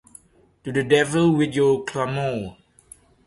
To 0.63 0.71
the 0.71 0.81
devil 0.83 1.31
with 1.31 1.53
your 1.53 1.83
clamour! 1.83 2.57